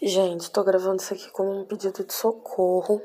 Gente, 0.00 0.48
tô 0.52 0.62
gravando 0.62 1.02
isso 1.02 1.12
aqui 1.12 1.28
como 1.32 1.50
um 1.50 1.64
pedido 1.64 2.04
de 2.04 2.14
socorro. 2.14 3.02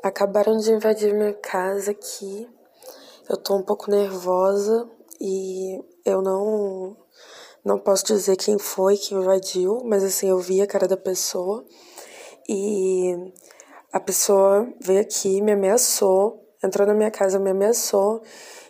Acabaram 0.00 0.56
de 0.56 0.70
invadir 0.70 1.12
minha 1.12 1.34
casa 1.34 1.90
aqui. 1.90 2.48
Eu 3.28 3.36
tô 3.36 3.56
um 3.56 3.64
pouco 3.64 3.90
nervosa 3.90 4.88
e 5.20 5.82
eu 6.04 6.22
não 6.22 6.96
não 7.64 7.80
posso 7.80 8.04
dizer 8.04 8.36
quem 8.36 8.60
foi 8.60 8.96
que 8.96 9.12
invadiu, 9.12 9.80
mas 9.84 10.04
assim, 10.04 10.28
eu 10.28 10.38
vi 10.38 10.62
a 10.62 10.68
cara 10.68 10.86
da 10.86 10.96
pessoa 10.96 11.64
e 12.48 13.32
a 13.92 13.98
pessoa 13.98 14.72
veio 14.80 15.00
aqui, 15.00 15.42
me 15.42 15.50
ameaçou, 15.50 16.46
entrou 16.62 16.86
na 16.86 16.94
minha 16.94 17.10
casa, 17.10 17.40
me 17.40 17.50
ameaçou 17.50 18.22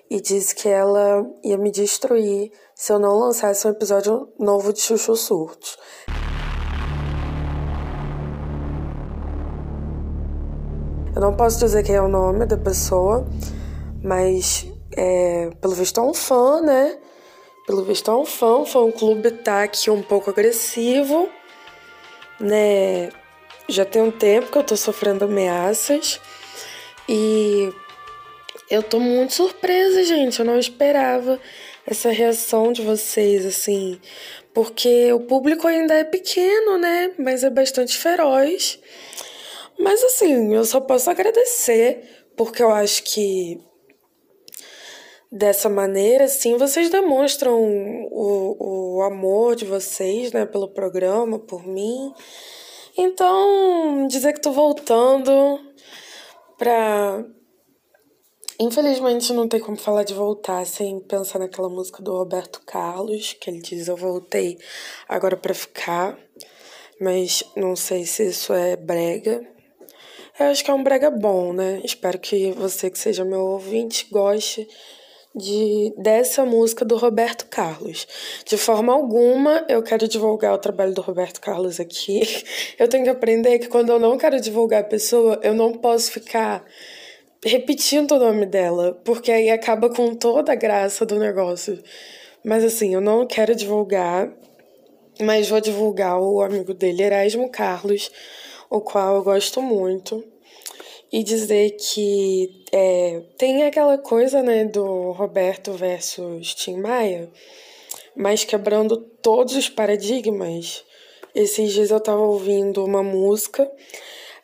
e 0.09 0.19
disse 0.19 0.55
que 0.55 0.69
ela 0.69 1.23
ia 1.43 1.59
me 1.59 1.71
destruir 1.71 2.53
se 2.75 2.91
eu 2.91 2.99
não 2.99 3.19
lançasse 3.19 3.67
um 3.67 3.71
episódio 3.71 4.33
novo 4.39 4.73
de 4.73 4.81
Chuchu 4.81 5.15
Surtos. 5.15 5.77
Não 11.25 11.35
posso 11.35 11.59
dizer 11.59 11.83
quem 11.83 11.95
é 11.95 12.03
o 12.03 12.09
nome 12.09 12.45
da 12.45 12.57
pessoa, 12.57 13.27
mas 14.03 14.67
é, 14.95 15.51
pelo 15.59 15.75
visto 15.75 15.99
é 15.99 16.03
um 16.03 16.13
fã, 16.13 16.61
né? 16.61 16.99
Pelo 17.67 17.83
visto 17.83 18.11
é 18.11 18.15
um 18.15 18.27
fã, 18.27 18.59
o 18.59 18.67
fã 18.67 18.91
clube 18.91 19.31
tá 19.31 19.63
aqui 19.63 19.89
um 19.89 20.03
pouco 20.03 20.29
agressivo, 20.29 21.31
né? 22.39 23.09
Já 23.67 23.87
tem 23.87 24.03
um 24.03 24.11
tempo 24.11 24.53
que 24.53 24.59
eu 24.59 24.63
tô 24.63 24.77
sofrendo 24.77 25.25
ameaças 25.25 26.21
e 27.09 27.73
eu 28.71 28.83
tô 28.83 29.01
muito 29.01 29.33
surpresa, 29.33 30.05
gente. 30.05 30.39
Eu 30.39 30.45
não 30.45 30.59
esperava 30.59 31.41
essa 31.87 32.11
reação 32.11 32.71
de 32.71 32.83
vocês, 32.83 33.47
assim, 33.47 33.99
porque 34.53 35.11
o 35.11 35.21
público 35.21 35.67
ainda 35.67 35.95
é 35.95 36.05
pequeno, 36.05 36.77
né? 36.77 37.13
Mas 37.19 37.43
é 37.45 37.49
bastante 37.49 37.97
feroz. 37.97 38.79
Mas 39.79 40.03
assim, 40.03 40.55
eu 40.55 40.65
só 40.65 40.81
posso 40.81 41.11
agradecer, 41.11 42.27
porque 42.37 42.63
eu 42.63 42.71
acho 42.71 43.03
que 43.03 43.61
dessa 45.35 45.69
maneira, 45.69 46.25
assim, 46.25 46.57
vocês 46.57 46.91
demonstram 46.91 47.61
o, 48.11 48.99
o 48.99 49.03
amor 49.03 49.57
de 49.57 49.65
vocês, 49.65 50.33
né, 50.33 50.47
pelo 50.47 50.69
programa, 50.69 51.41
por 51.41 51.67
mim. 51.67 52.13
Então, 52.97 54.07
dizer 54.07 54.33
que 54.33 54.41
tô 54.41 54.53
voltando 54.53 55.59
pra. 56.57 57.25
Infelizmente 58.61 59.33
não 59.33 59.49
tem 59.49 59.59
como 59.59 59.77
falar 59.77 60.05
de 60.05 60.15
voltar 60.15 60.65
sem 60.65 61.01
pensar 61.01 61.41
naquela 61.41 61.69
música 61.69 62.01
do 62.01 62.13
Roberto 62.13 62.63
Carlos, 62.65 63.33
que 63.33 63.51
ele 63.51 63.61
diz 63.61 63.89
eu 63.89 63.97
voltei 63.97 64.57
agora 65.09 65.37
para 65.37 65.53
ficar. 65.53 66.17
Mas 67.01 67.43
não 67.57 67.75
sei 67.75 68.07
se 68.07 68.29
isso 68.29 68.53
é 68.53 68.77
brega. 68.77 69.45
Eu 70.39 70.47
acho 70.47 70.65
que 70.65 70.71
é 70.71 70.75
um 70.75 70.83
brega 70.83 71.13
bom, 71.13 71.53
né? 71.53 71.81
Espero 71.85 72.19
que 72.19 72.51
você 72.53 72.91
que 72.91 72.99
seja 72.99 73.25
meu 73.25 73.41
ouvinte 73.41 74.09
goste 74.11 74.67
de 75.33 75.95
dessa 75.97 76.45
música 76.45 76.85
do 76.85 76.97
Roberto 76.97 77.47
Carlos. 77.47 78.05
De 78.45 78.57
forma 78.57 78.93
alguma 78.93 79.65
eu 79.69 79.81
quero 79.81 80.09
divulgar 80.09 80.53
o 80.53 80.59
trabalho 80.59 80.93
do 80.93 81.03
Roberto 81.03 81.41
Carlos 81.41 81.79
aqui. 81.79 82.21
Eu 82.77 82.89
tenho 82.89 83.05
que 83.05 83.11
aprender 83.11 83.61
que 83.61 83.69
quando 83.69 83.91
eu 83.91 84.01
não 84.01 84.19
quero 84.19 84.41
divulgar 84.41 84.81
a 84.81 84.85
pessoa, 84.85 85.39
eu 85.45 85.55
não 85.55 85.73
posso 85.73 86.11
ficar 86.11 86.65
repetindo 87.45 88.13
o 88.13 88.19
nome 88.19 88.47
dela, 88.47 89.01
porque 89.05 89.31
aí 89.31 89.51
acaba 89.51 89.89
com 89.89 90.15
toda 90.17 90.53
a 90.53 90.57
graça 90.57 91.07
do 91.07 91.19
negócio. 91.19 91.81
Mas 92.45 92.65
assim, 92.65 92.95
eu 92.95 93.01
não 93.01 93.25
quero 93.27 93.55
divulgar, 93.55 94.33
mas 95.21 95.49
vou 95.49 95.61
divulgar 95.61 96.19
o 96.21 96.43
amigo 96.43 96.75
dele, 96.75 97.05
Erasmo 97.05 97.49
Carlos 97.49 98.11
o 98.71 98.81
qual 98.81 99.17
eu 99.17 99.23
gosto 99.23 99.61
muito, 99.63 100.25
e 101.13 101.23
dizer 101.23 101.77
que 101.77 102.65
é, 102.73 103.23
tem 103.39 103.63
aquela 103.63 103.97
coisa 103.97 104.43
né, 104.43 104.65
do 104.65 105.13
Roberto 105.13 105.73
versus 105.73 106.55
Tim 106.55 106.79
Maia, 106.79 107.31
mas 108.17 108.45
quebrando 108.45 108.97
todos 109.23 109.55
os 109.55 109.69
paradigmas. 109.69 110.85
Esses 111.33 111.73
dias 111.73 111.91
eu 111.91 112.01
tava 112.01 112.21
ouvindo 112.21 112.85
uma 112.85 113.03
música, 113.03 113.71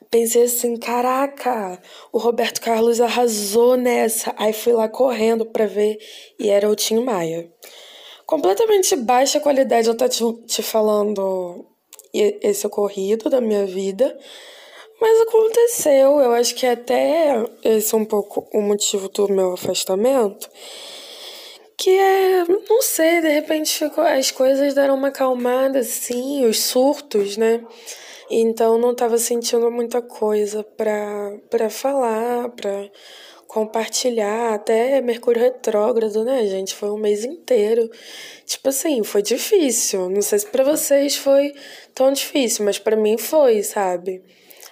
pensei 0.09 0.45
assim, 0.45 0.77
caraca, 0.77 1.81
o 2.13 2.19
Roberto 2.19 2.61
Carlos 2.61 3.01
arrasou 3.01 3.77
nessa. 3.77 4.33
Aí 4.37 4.53
fui 4.53 4.73
lá 4.73 4.89
correndo 4.89 5.47
pra 5.47 5.67
ver 5.67 5.99
e 6.39 6.51
era 6.51 6.69
o 6.69 6.77
Tim 6.77 7.01
Maia. 7.01 7.51
Completamente 8.27 8.95
baixa 8.95 9.41
qualidade, 9.41 9.89
eu 9.89 9.97
tô 9.97 10.09
te, 10.09 10.23
te 10.47 10.63
falando 10.63 11.67
esse 12.13 12.67
ocorrido 12.67 13.31
da 13.31 13.41
minha 13.41 13.67
vida. 13.67 14.17
Mas 15.01 15.21
aconteceu, 15.23 16.21
eu 16.21 16.33
acho 16.33 16.55
que 16.55 16.67
até 16.67 17.43
esse 17.65 17.95
é 17.95 17.99
um 17.99 18.05
pouco 18.05 18.47
o 18.53 18.61
motivo 18.61 19.09
do 19.09 19.29
meu 19.29 19.55
afastamento. 19.55 20.49
Que 21.79 21.91
é, 21.91 22.45
não 22.69 22.83
sei, 22.83 23.23
de 23.23 23.29
repente 23.29 23.83
as 23.97 24.31
coisas 24.31 24.75
deram 24.75 24.97
uma 24.97 25.09
acalmada, 25.09 25.79
assim, 25.79 26.45
os 26.45 26.61
surtos, 26.61 27.39
né? 27.39 27.65
Então 28.31 28.79
não 28.79 28.95
tava 28.95 29.17
sentindo 29.17 29.71
muita 29.71 30.03
coisa 30.03 30.63
pra, 30.63 31.39
pra 31.49 31.71
falar, 31.71 32.51
pra 32.51 32.91
compartilhar, 33.51 34.55
até 34.55 35.01
Mercúrio 35.01 35.43
retrógrado, 35.43 36.25
né, 36.25 36.47
gente? 36.47 36.73
Foi 36.73 36.89
um 36.89 36.97
mês 36.97 37.25
inteiro. 37.25 37.91
Tipo 38.47 38.69
assim, 38.69 39.03
foi 39.03 39.23
difícil. 39.23 40.09
Não 40.09 40.23
sei 40.23 40.39
se 40.39 40.47
para 40.47 40.63
vocês 40.63 41.17
foi 41.17 41.53
tão 41.93 42.13
difícil, 42.13 42.65
mas 42.65 42.79
para 42.79 42.95
mim 42.95 43.19
foi, 43.19 43.65
sabe? 43.65 44.23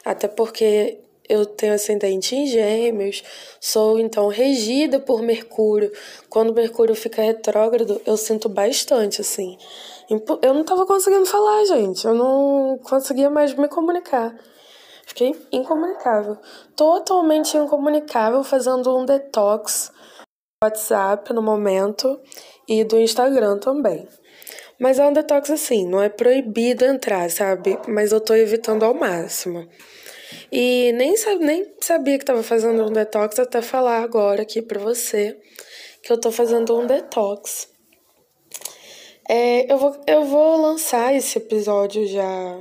Até 0.04 0.28
porque 0.28 1.00
eu 1.28 1.44
tenho 1.44 1.74
ascendente 1.74 2.36
em 2.36 2.46
Gêmeos, 2.46 3.24
sou 3.60 3.98
então 3.98 4.28
regida 4.28 5.00
por 5.00 5.22
Mercúrio. 5.22 5.90
Quando 6.28 6.54
Mercúrio 6.54 6.94
fica 6.94 7.20
retrógrado, 7.20 8.00
eu 8.06 8.16
sinto 8.16 8.48
bastante, 8.48 9.20
assim. 9.20 9.58
Eu 10.40 10.54
não 10.54 10.64
tava 10.64 10.86
conseguindo 10.86 11.26
falar, 11.26 11.64
gente. 11.64 12.06
Eu 12.06 12.14
não 12.14 12.78
conseguia 12.84 13.28
mais 13.28 13.52
me 13.54 13.66
comunicar. 13.66 14.38
Fiquei 15.18 15.34
incomunicável. 15.50 16.38
Totalmente 16.76 17.56
incomunicável, 17.56 18.44
fazendo 18.44 18.96
um 18.96 19.04
detox 19.04 19.90
do 19.90 20.64
WhatsApp 20.64 21.32
no 21.32 21.42
momento 21.42 22.20
e 22.68 22.84
do 22.84 22.96
Instagram 23.00 23.58
também. 23.58 24.06
Mas 24.78 25.00
é 25.00 25.04
um 25.04 25.12
detox 25.12 25.50
assim, 25.50 25.88
não 25.88 26.00
é 26.00 26.08
proibido 26.08 26.84
entrar, 26.84 27.28
sabe? 27.32 27.76
Mas 27.88 28.12
eu 28.12 28.20
tô 28.20 28.32
evitando 28.32 28.84
ao 28.84 28.94
máximo. 28.94 29.68
E 30.52 30.92
nem, 30.92 31.14
nem 31.40 31.74
sabia 31.80 32.16
que 32.16 32.24
tava 32.24 32.44
fazendo 32.44 32.84
um 32.84 32.92
detox 32.92 33.40
até 33.40 33.60
falar 33.60 34.04
agora 34.04 34.42
aqui 34.42 34.62
pra 34.62 34.78
você 34.78 35.36
que 36.00 36.12
eu 36.12 36.20
tô 36.20 36.30
fazendo 36.30 36.78
um 36.78 36.86
detox. 36.86 37.68
É, 39.28 39.70
eu, 39.70 39.78
vou, 39.78 40.00
eu 40.06 40.24
vou 40.26 40.62
lançar 40.62 41.12
esse 41.12 41.38
episódio 41.38 42.06
já 42.06 42.56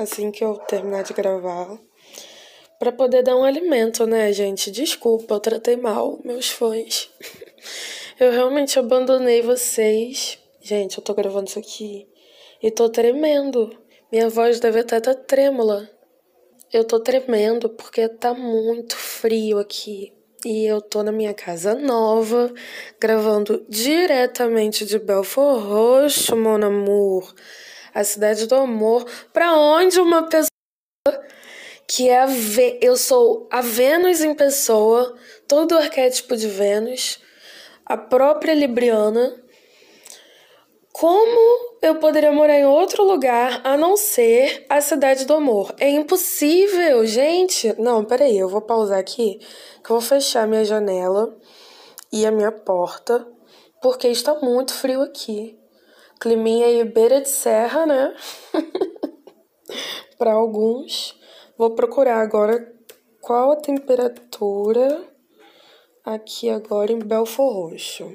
assim 0.00 0.30
que 0.30 0.44
eu 0.44 0.56
terminar 0.56 1.02
de 1.02 1.12
gravar. 1.12 1.78
Para 2.78 2.92
poder 2.92 3.22
dar 3.22 3.36
um 3.36 3.44
alimento, 3.44 4.06
né, 4.06 4.32
gente? 4.32 4.70
Desculpa, 4.70 5.34
eu 5.34 5.40
tratei 5.40 5.76
mal 5.76 6.20
meus 6.24 6.50
fãs. 6.50 7.10
Eu 8.20 8.30
realmente 8.30 8.78
abandonei 8.78 9.42
vocês. 9.42 10.38
Gente, 10.60 10.98
eu 10.98 11.02
tô 11.02 11.12
gravando 11.14 11.48
isso 11.48 11.58
aqui 11.58 12.06
e 12.62 12.70
tô 12.70 12.88
tremendo. 12.88 13.76
Minha 14.12 14.28
voz 14.28 14.60
deve 14.60 14.80
estar 14.80 15.00
tá 15.00 15.12
trêmula. 15.14 15.90
Eu 16.72 16.84
tô 16.84 17.00
tremendo 17.00 17.68
porque 17.70 18.08
tá 18.08 18.32
muito 18.32 18.96
frio 18.96 19.58
aqui. 19.58 20.12
E 20.44 20.64
eu 20.64 20.80
tô 20.80 21.02
na 21.02 21.10
minha 21.10 21.34
casa 21.34 21.74
nova, 21.74 22.52
gravando 23.00 23.66
diretamente 23.68 24.86
de 24.86 24.98
Belfort 24.98 25.64
Roxo, 25.64 26.36
mon 26.36 26.62
amour 26.62 27.34
a 27.94 28.02
cidade 28.02 28.46
do 28.46 28.56
amor, 28.56 29.06
para 29.32 29.56
onde 29.56 30.00
uma 30.00 30.24
pessoa 30.24 30.48
que 31.86 32.08
é 32.08 32.18
a 32.18 32.26
eu 32.80 32.96
sou 32.96 33.46
a 33.52 33.60
Vênus 33.60 34.20
em 34.20 34.34
pessoa, 34.34 35.16
todo 35.46 35.72
o 35.72 35.78
arquétipo 35.78 36.36
de 36.36 36.48
Vênus, 36.48 37.20
a 37.86 37.96
própria 37.96 38.54
Libriana. 38.54 39.40
Como 40.92 41.78
eu 41.82 41.96
poderia 41.96 42.32
morar 42.32 42.58
em 42.58 42.64
outro 42.64 43.04
lugar 43.04 43.60
a 43.64 43.76
não 43.76 43.96
ser 43.96 44.64
a 44.68 44.80
cidade 44.80 45.24
do 45.24 45.34
amor? 45.34 45.74
É 45.78 45.88
impossível, 45.90 47.04
gente. 47.04 47.74
Não, 47.80 48.04
peraí, 48.04 48.38
eu 48.38 48.48
vou 48.48 48.62
pausar 48.62 48.98
aqui, 48.98 49.40
que 49.84 49.90
eu 49.90 49.98
vou 49.98 50.00
fechar 50.00 50.46
minha 50.46 50.64
janela 50.64 51.36
e 52.12 52.24
a 52.24 52.30
minha 52.30 52.52
porta, 52.52 53.26
porque 53.82 54.08
está 54.08 54.34
muito 54.36 54.72
frio 54.72 55.02
aqui 55.02 55.58
climinha 56.24 56.66
aí 56.66 56.82
beira 56.84 57.20
de 57.20 57.28
serra, 57.28 57.84
né? 57.84 58.16
Para 60.16 60.32
alguns. 60.32 61.14
Vou 61.58 61.74
procurar 61.74 62.22
agora 62.22 62.72
qual 63.20 63.52
a 63.52 63.56
temperatura 63.56 65.06
aqui 66.02 66.48
agora 66.48 66.90
em 66.90 66.98
Belfor 66.98 67.52
Roxo. 67.52 68.10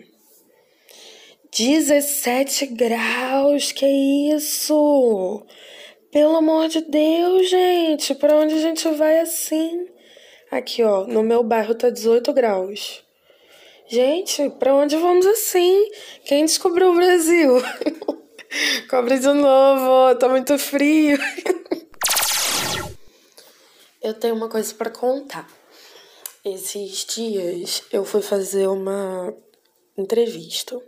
17 1.55 2.65
graus, 2.67 3.71
que 3.71 3.85
isso? 3.85 5.45
Pelo 6.11 6.35
amor 6.35 6.67
de 6.67 6.81
Deus, 6.81 7.47
gente, 7.47 8.15
para 8.15 8.35
onde 8.35 8.55
a 8.55 8.59
gente 8.59 8.89
vai 8.89 9.19
assim? 9.19 9.87
Aqui, 10.49 10.81
ó, 10.81 11.05
no 11.05 11.21
meu 11.21 11.43
bairro 11.43 11.75
tá 11.75 11.91
18 11.91 12.33
graus. 12.33 13.03
Gente, 13.91 14.51
para 14.51 14.75
onde 14.75 14.95
vamos 14.97 15.25
assim? 15.25 15.89
Quem 16.23 16.45
descobriu 16.45 16.91
o 16.91 16.95
Brasil? 16.95 17.55
Cobre 18.87 19.17
de 19.17 19.33
novo, 19.33 20.15
tá 20.19 20.29
muito 20.29 20.59
frio. 20.59 21.17
eu 23.99 24.13
tenho 24.13 24.35
uma 24.35 24.47
coisa 24.47 24.71
para 24.75 24.91
contar. 24.91 25.49
Esses 26.45 27.03
dias 27.03 27.81
eu 27.91 28.05
fui 28.05 28.21
fazer 28.21 28.67
uma 28.67 29.35
entrevista. 29.97 30.79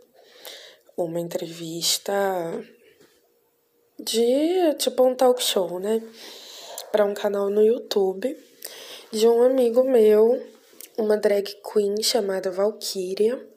Uma 0.95 1.19
entrevista 1.19 2.13
de 3.99 4.75
tipo 4.75 5.03
um 5.03 5.15
talk 5.15 5.41
show, 5.41 5.79
né? 5.79 6.03
Para 6.91 7.05
um 7.05 7.15
canal 7.15 7.49
no 7.49 7.63
YouTube 7.63 8.37
de 9.11 9.27
um 9.27 9.41
amigo 9.41 9.83
meu, 9.83 10.39
uma 11.01 11.17
drag 11.17 11.55
queen 11.73 12.01
chamada 12.01 12.51
Valkyria, 12.51 13.47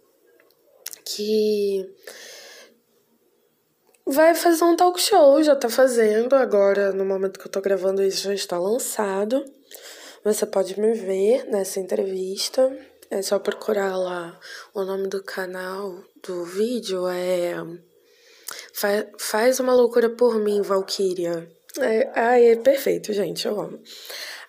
que 1.04 1.86
vai 4.06 4.34
fazer 4.34 4.64
um 4.64 4.76
talk 4.76 5.00
show, 5.00 5.42
já 5.42 5.54
tá 5.54 5.68
fazendo, 5.68 6.34
agora 6.34 6.92
no 6.92 7.04
momento 7.04 7.38
que 7.38 7.46
eu 7.46 7.52
tô 7.52 7.60
gravando 7.60 8.02
isso 8.02 8.24
já 8.24 8.34
está 8.34 8.58
lançado. 8.58 9.44
Você 10.24 10.46
pode 10.46 10.80
me 10.80 10.94
ver 10.94 11.44
nessa 11.44 11.80
entrevista. 11.80 12.74
É 13.10 13.20
só 13.20 13.38
procurar 13.38 13.96
lá 13.96 14.40
o 14.72 14.82
nome 14.82 15.08
do 15.08 15.22
canal 15.22 16.02
do 16.22 16.44
vídeo 16.44 17.06
é 17.06 17.54
Fa 18.72 19.06
Faz 19.18 19.60
uma 19.60 19.74
loucura 19.74 20.08
por 20.08 20.38
mim, 20.38 20.62
Valkyria. 20.62 21.48
É, 21.78 22.50
é 22.50 22.56
perfeito, 22.56 23.12
gente, 23.12 23.46
eu 23.46 23.60
amo. 23.60 23.80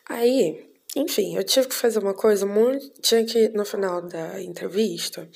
Aí, 0.08 0.75
enfim, 0.96 1.36
eu 1.36 1.44
tive 1.44 1.68
que 1.68 1.76
fazer 1.76 2.00
uma 2.00 2.14
coisa 2.14 2.46
muito. 2.46 2.90
Tinha 3.02 3.26
que, 3.26 3.50
no 3.50 3.66
final 3.66 4.02
da 4.02 4.42
entrevista, 4.42 5.30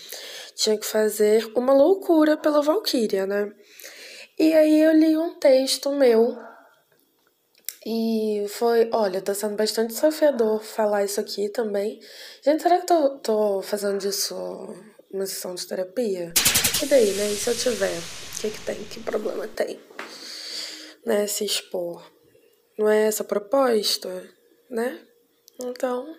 tinha 0.55 0.77
que 0.77 0.85
fazer 0.85 1.45
uma 1.53 1.73
loucura 1.73 2.37
pela 2.37 2.61
Valkyria, 2.61 3.25
né? 3.25 3.51
E 4.39 4.53
aí 4.53 4.79
eu 4.79 4.93
li 4.93 5.17
um 5.17 5.37
texto 5.37 5.91
meu. 5.91 6.37
E 7.85 8.45
foi, 8.47 8.89
olha, 8.93 9.21
tá 9.21 9.33
sendo 9.33 9.57
bastante 9.57 9.93
desafiador 9.93 10.63
falar 10.63 11.03
isso 11.03 11.19
aqui 11.19 11.49
também. 11.49 11.99
Gente, 12.41 12.63
será 12.63 12.79
que 12.79 12.87
tô, 12.87 13.17
tô 13.19 13.61
fazendo 13.61 13.97
disso 13.97 14.35
uma 15.11 15.25
sessão 15.25 15.55
de 15.55 15.67
terapia? 15.67 16.33
E 16.81 16.85
daí, 16.85 17.11
né? 17.13 17.31
E 17.31 17.35
se 17.35 17.49
eu 17.49 17.55
tiver? 17.55 17.97
O 17.97 18.41
que, 18.41 18.49
que 18.49 18.61
tem? 18.61 18.81
Que 18.85 19.01
problema 19.01 19.45
tem? 19.49 19.77
Né? 21.05 21.27
Se 21.27 21.43
expor. 21.43 22.09
Não 22.77 22.87
é 22.87 23.07
essa 23.07 23.23
a 23.23 23.25
proposta, 23.25 24.09
né? 24.69 25.05
Então, 25.61 26.15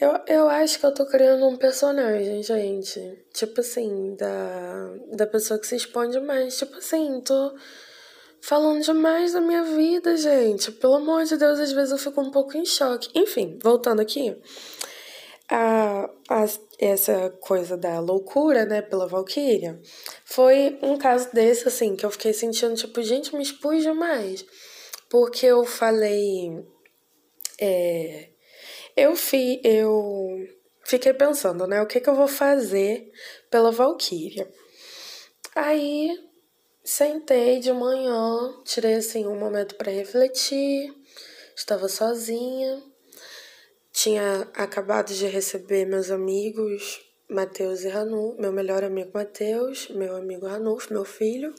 eu, 0.00 0.18
eu 0.26 0.48
acho 0.48 0.78
que 0.78 0.86
eu 0.86 0.94
tô 0.94 1.04
criando 1.04 1.46
um 1.46 1.56
personagem, 1.56 2.42
gente. 2.42 3.00
Tipo 3.34 3.60
assim, 3.60 4.14
da, 4.16 4.94
da 5.12 5.26
pessoa 5.26 5.60
que 5.60 5.66
se 5.66 5.76
expõe 5.76 6.08
demais. 6.08 6.56
Tipo 6.56 6.76
assim, 6.76 7.20
tô 7.20 7.54
falando 8.42 8.82
demais 8.82 9.34
da 9.34 9.42
minha 9.42 9.62
vida, 9.62 10.16
gente. 10.16 10.72
Pelo 10.72 10.94
amor 10.94 11.24
de 11.24 11.36
Deus, 11.36 11.60
às 11.60 11.72
vezes 11.72 11.92
eu 11.92 11.98
fico 11.98 12.20
um 12.20 12.30
pouco 12.30 12.56
em 12.56 12.64
choque. 12.64 13.10
Enfim, 13.14 13.58
voltando 13.62 14.00
aqui. 14.00 14.34
A, 15.50 16.08
a, 16.30 16.44
essa 16.78 17.28
coisa 17.40 17.76
da 17.76 18.00
loucura, 18.00 18.64
né, 18.64 18.80
pela 18.80 19.06
Valkyria, 19.06 19.80
foi 20.24 20.78
um 20.82 20.96
caso 20.96 21.28
desse, 21.34 21.68
assim, 21.68 21.94
que 21.94 22.06
eu 22.06 22.10
fiquei 22.10 22.32
sentindo, 22.32 22.74
tipo, 22.74 23.02
gente, 23.02 23.34
me 23.34 23.42
expus 23.42 23.82
demais. 23.82 24.46
Porque 25.10 25.44
eu 25.44 25.64
falei 25.64 26.64
é, 27.60 28.30
eu, 28.96 29.14
fi, 29.14 29.60
eu 29.62 30.48
fiquei 30.84 31.12
pensando, 31.12 31.66
né? 31.66 31.80
O 31.82 31.86
que, 31.86 32.00
que 32.00 32.08
eu 32.08 32.14
vou 32.14 32.28
fazer 32.28 33.10
pela 33.50 33.70
Valkyria? 33.70 34.50
Aí 35.54 36.18
sentei 36.82 37.60
de 37.60 37.72
manhã, 37.72 38.60
tirei 38.64 38.94
assim 38.94 39.26
um 39.26 39.38
momento 39.38 39.74
para 39.76 39.92
refletir, 39.92 40.92
estava 41.54 41.88
sozinha, 41.88 42.82
tinha 43.92 44.48
acabado 44.54 45.12
de 45.12 45.26
receber 45.26 45.84
meus 45.84 46.10
amigos 46.10 47.04
Matheus 47.28 47.84
e 47.84 47.88
Ranu, 47.88 48.34
meu 48.40 48.52
melhor 48.52 48.82
amigo 48.82 49.10
Matheus, 49.14 49.88
meu 49.90 50.16
amigo 50.16 50.46
Ranulfo, 50.46 50.92
meu 50.92 51.04
filho. 51.04 51.54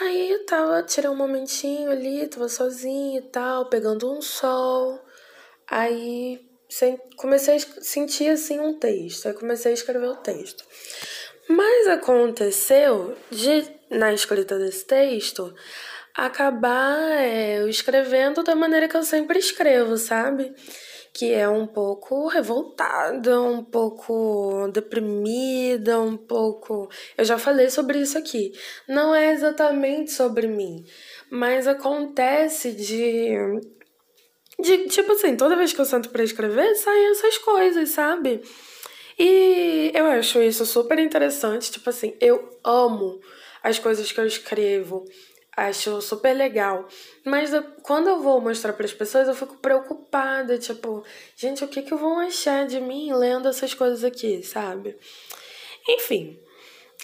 Aí 0.00 0.30
eu 0.30 0.46
tava, 0.46 0.82
tirei 0.82 1.10
um 1.10 1.16
momentinho 1.16 1.90
ali, 1.90 2.26
tava 2.28 2.48
sozinha 2.48 3.18
e 3.18 3.22
tal, 3.22 3.66
pegando 3.66 4.10
um 4.10 4.22
sol. 4.22 5.00
Aí 5.68 6.40
comecei 7.16 7.56
a 7.56 7.60
sentir 7.80 8.30
assim 8.30 8.60
um 8.60 8.78
texto, 8.78 9.26
aí 9.26 9.34
comecei 9.34 9.72
a 9.72 9.74
escrever 9.74 10.06
o 10.06 10.16
texto. 10.16 10.64
Mas 11.48 11.88
aconteceu 11.88 13.16
de, 13.30 13.64
na 13.90 14.12
escrita 14.12 14.58
desse 14.58 14.84
texto, 14.84 15.54
acabar 16.14 17.20
é, 17.20 17.66
escrevendo 17.68 18.42
da 18.42 18.54
maneira 18.54 18.88
que 18.88 18.96
eu 18.96 19.02
sempre 19.02 19.38
escrevo, 19.38 19.96
sabe? 19.96 20.54
Que 21.12 21.32
é 21.32 21.48
um 21.48 21.66
pouco 21.66 22.26
revoltada, 22.28 23.40
um 23.40 23.64
pouco 23.64 24.68
deprimida, 24.72 26.00
um 26.00 26.16
pouco. 26.16 26.88
Eu 27.16 27.24
já 27.24 27.38
falei 27.38 27.70
sobre 27.70 28.00
isso 28.00 28.16
aqui. 28.16 28.52
Não 28.88 29.14
é 29.14 29.32
exatamente 29.32 30.12
sobre 30.12 30.46
mim, 30.46 30.84
mas 31.30 31.66
acontece 31.66 32.72
de. 32.72 33.34
de 34.60 34.86
tipo 34.88 35.12
assim, 35.12 35.36
toda 35.36 35.56
vez 35.56 35.72
que 35.72 35.80
eu 35.80 35.84
sento 35.84 36.10
para 36.10 36.24
escrever, 36.24 36.74
saem 36.76 37.10
essas 37.10 37.38
coisas, 37.38 37.90
sabe? 37.90 38.42
E 39.18 39.90
eu 39.94 40.06
acho 40.06 40.40
isso 40.40 40.64
super 40.64 40.98
interessante. 40.98 41.72
Tipo 41.72 41.90
assim, 41.90 42.14
eu 42.20 42.58
amo 42.62 43.20
as 43.62 43.78
coisas 43.78 44.12
que 44.12 44.20
eu 44.20 44.26
escrevo 44.26 45.04
acho 45.58 46.00
super 46.00 46.34
legal. 46.34 46.86
Mas 47.24 47.52
eu, 47.52 47.62
quando 47.82 48.08
eu 48.08 48.20
vou 48.22 48.40
mostrar 48.40 48.72
para 48.72 48.86
as 48.86 48.92
pessoas, 48.92 49.28
eu 49.28 49.34
fico 49.34 49.56
preocupada, 49.56 50.58
tipo, 50.58 51.04
gente, 51.36 51.64
o 51.64 51.68
que 51.68 51.82
que 51.82 51.94
vão 51.94 52.18
achar 52.20 52.66
de 52.66 52.80
mim 52.80 53.12
lendo 53.12 53.48
essas 53.48 53.74
coisas 53.74 54.04
aqui, 54.04 54.42
sabe? 54.42 54.96
Enfim, 55.88 56.38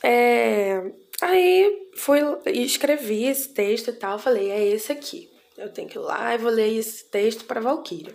é, 0.03 0.93
aí 1.21 1.89
fui 1.97 2.21
escrevi 2.47 3.25
esse 3.25 3.49
texto 3.49 3.89
e 3.89 3.93
tal, 3.93 4.19
falei, 4.19 4.51
é 4.51 4.65
esse 4.65 4.93
aqui. 4.93 5.31
Eu 5.57 5.69
tenho 5.73 5.89
que 5.89 5.97
ir 5.97 6.01
lá 6.01 6.35
e 6.35 6.39
vou 6.39 6.51
ler 6.51 6.77
esse 6.77 7.05
texto 7.05 7.45
para 7.45 7.61
Valkyria. 7.61 8.13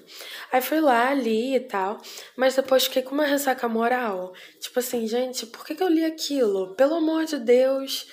Aí 0.51 0.61
fui 0.61 0.81
lá, 0.81 1.13
li 1.13 1.55
e 1.55 1.59
tal, 1.61 2.01
mas 2.35 2.55
depois 2.55 2.83
fiquei 2.83 3.01
com 3.01 3.15
uma 3.15 3.25
ressaca 3.25 3.67
moral. 3.67 4.33
Tipo 4.59 4.79
assim, 4.79 5.07
gente, 5.07 5.45
por 5.45 5.65
que, 5.65 5.73
que 5.73 5.81
eu 5.81 5.87
li 5.87 6.03
aquilo? 6.03 6.75
Pelo 6.75 6.95
amor 6.95 7.23
de 7.23 7.39
Deus, 7.39 8.07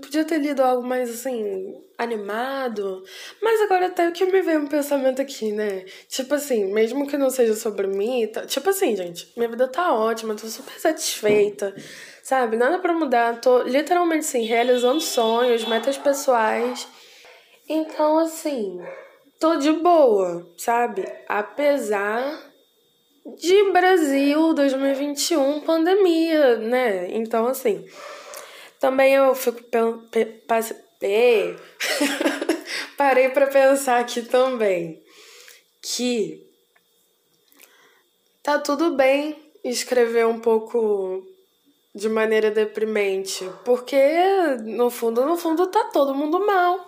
podia 0.00 0.24
ter 0.24 0.38
lido 0.38 0.62
algo 0.62 0.86
mais 0.86 1.10
assim, 1.10 1.74
animado. 1.98 3.04
Mas 3.42 3.60
agora 3.62 3.86
até 3.86 4.10
que 4.10 4.24
me 4.24 4.40
veio 4.40 4.60
um 4.60 4.66
pensamento 4.66 5.20
aqui, 5.20 5.52
né? 5.52 5.84
Tipo 6.08 6.34
assim, 6.34 6.72
mesmo 6.72 7.06
que 7.06 7.18
não 7.18 7.28
seja 7.28 7.54
sobre 7.54 7.86
mim, 7.86 8.26
tá... 8.28 8.46
tipo 8.46 8.70
assim, 8.70 8.96
gente, 8.96 9.30
minha 9.36 9.48
vida 9.48 9.68
tá 9.68 9.94
ótima, 9.94 10.34
tô 10.34 10.46
super 10.46 10.78
satisfeita, 10.80 11.74
sabe? 12.22 12.56
Nada 12.56 12.78
para 12.78 12.94
mudar, 12.94 13.40
tô 13.40 13.62
literalmente 13.62 14.26
assim, 14.26 14.44
realizando 14.44 15.00
sonhos, 15.00 15.64
metas 15.66 15.98
pessoais. 15.98 16.88
Então, 17.68 18.18
assim, 18.18 18.80
tô 19.38 19.56
de 19.56 19.72
boa, 19.72 20.50
sabe? 20.56 21.04
Apesar 21.28 22.52
de 23.38 23.72
Brasil 23.72 24.52
2021, 24.54 25.60
pandemia, 25.60 26.56
né? 26.56 27.08
Então, 27.10 27.46
assim. 27.46 27.84
Também 28.84 29.14
eu 29.14 29.34
fico 29.34 29.62
parei 32.98 33.30
para 33.30 33.46
pensar 33.46 33.98
aqui 33.98 34.20
também 34.20 35.02
que 35.80 36.46
tá 38.42 38.58
tudo 38.58 38.94
bem 38.94 39.42
escrever 39.64 40.26
um 40.26 40.38
pouco 40.38 41.26
de 41.94 42.10
maneira 42.10 42.50
deprimente, 42.50 43.50
porque 43.64 43.96
no 44.64 44.90
fundo, 44.90 45.24
no 45.24 45.38
fundo 45.38 45.66
tá 45.68 45.84
todo 45.84 46.14
mundo 46.14 46.44
mal, 46.44 46.86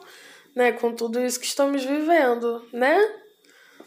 né, 0.54 0.72
com 0.72 0.94
tudo 0.94 1.18
isso 1.18 1.40
que 1.40 1.46
estamos 1.46 1.82
vivendo, 1.82 2.62
né? 2.74 3.22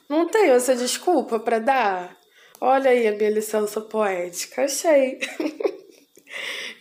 Não 0.09 0.25
tenho 0.27 0.53
essa 0.53 0.75
desculpa 0.75 1.39
para 1.39 1.59
dar. 1.59 2.17
Olha 2.59 2.89
aí 2.89 3.07
a 3.07 3.11
minha 3.11 3.29
licença 3.29 3.79
poética, 3.79 4.63
achei. 4.63 5.19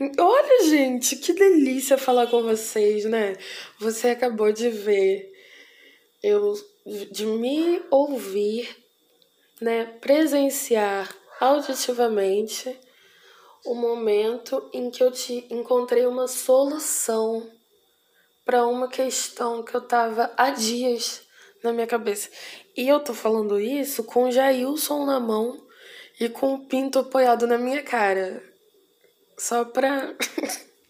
Olha, 0.00 0.64
gente, 0.64 1.16
que 1.16 1.32
delícia 1.32 1.98
falar 1.98 2.28
com 2.28 2.40
vocês, 2.42 3.04
né? 3.04 3.36
Você 3.80 4.10
acabou 4.10 4.52
de 4.52 4.68
ver 4.70 5.32
eu 6.22 6.54
de 7.12 7.26
me 7.26 7.82
ouvir, 7.90 8.68
né, 9.60 9.84
presenciar 10.00 11.12
auditivamente 11.40 12.78
o 13.64 13.74
momento 13.74 14.70
em 14.72 14.90
que 14.90 15.02
eu 15.02 15.10
te 15.10 15.46
encontrei 15.50 16.06
uma 16.06 16.28
solução 16.28 17.50
para 18.44 18.66
uma 18.66 18.88
questão 18.88 19.62
que 19.62 19.74
eu 19.74 19.80
tava 19.80 20.32
há 20.36 20.50
dias 20.50 21.22
na 21.62 21.72
minha 21.72 21.86
cabeça. 21.86 22.30
E 22.76 22.88
eu 22.88 23.00
tô 23.00 23.12
falando 23.12 23.60
isso 23.60 24.04
com 24.04 24.24
o 24.24 24.30
Jailson 24.30 25.04
na 25.04 25.20
mão 25.20 25.66
e 26.18 26.28
com 26.28 26.54
o 26.54 26.66
pinto 26.66 27.00
apoiado 27.00 27.46
na 27.46 27.58
minha 27.58 27.82
cara. 27.82 28.47
Só 29.38 29.64
pra 29.64 30.14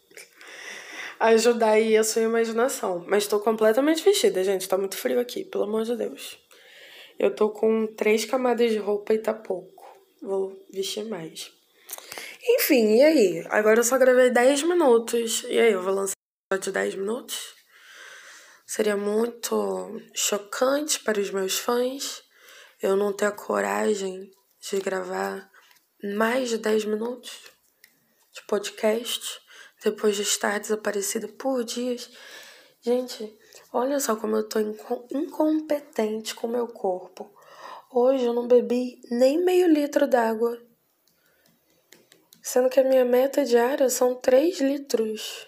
ajudar 1.21 1.73
aí 1.73 1.97
a 1.97 2.03
sua 2.03 2.23
imaginação. 2.23 3.05
Mas 3.07 3.27
tô 3.27 3.39
completamente 3.39 4.03
vestida, 4.03 4.43
gente. 4.43 4.69
Tá 4.69 4.79
muito 4.79 4.97
frio 4.97 5.21
aqui, 5.21 5.45
pelo 5.45 5.65
amor 5.65 5.85
de 5.85 5.95
Deus. 5.95 6.39
Eu 7.19 7.35
tô 7.35 7.51
com 7.51 7.87
três 7.87 8.25
camadas 8.25 8.71
de 8.71 8.79
roupa 8.79 9.13
e 9.13 9.19
tá 9.19 9.35
pouco. 9.35 9.87
Vou 10.23 10.59
vestir 10.73 11.05
mais. 11.05 11.53
Enfim, 12.43 12.97
e 12.97 13.03
aí? 13.03 13.47
Agora 13.51 13.81
eu 13.81 13.85
só 13.85 13.99
gravei 13.99 14.31
10 14.31 14.63
minutos. 14.63 15.45
E 15.49 15.59
aí, 15.59 15.73
eu 15.73 15.83
vou 15.83 15.93
lançar 15.93 16.15
de 16.59 16.73
10 16.73 16.95
minutos? 16.95 17.55
Seria 18.67 18.97
muito 18.97 20.01
chocante 20.15 21.01
para 21.01 21.21
os 21.21 21.31
meus 21.31 21.59
fãs 21.59 22.23
eu 22.81 22.97
não 22.97 23.13
ter 23.13 23.27
a 23.27 23.33
coragem 23.33 24.31
de 24.61 24.79
gravar 24.79 25.51
mais 26.17 26.49
de 26.49 26.59
10 26.59 26.85
minutos 26.85 27.58
de 28.39 28.47
podcast 28.47 29.41
depois 29.83 30.17
de 30.17 30.23
estar 30.23 30.59
desaparecida 30.61 31.29
por 31.29 31.65
dias. 31.65 32.11
Gente, 32.81 33.37
olha 33.73 33.99
só 33.99 34.17
como 34.17 34.37
eu 34.37 34.49
tô 34.49 34.59
incompetente 35.11 36.35
com 36.35 36.47
meu 36.47 36.69
corpo. 36.69 37.31
Hoje 37.91 38.25
eu 38.25 38.33
não 38.33 38.47
bebi 38.47 39.01
nem 39.11 39.43
meio 39.43 39.67
litro 39.67 40.07
d'água. 40.07 40.61
Sendo 42.43 42.69
que 42.69 42.81
a 42.81 42.85
minha 42.85 43.05
meta 43.05 43.45
diária 43.45 43.89
são 43.91 44.15
3 44.15 44.61
litros. 44.61 45.47